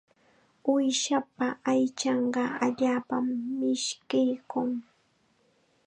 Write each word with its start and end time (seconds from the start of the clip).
Uushapa 0.71 1.47
aychanqa 1.71 2.43
allaapam 2.65 3.25
mishkiykun. 3.57 4.69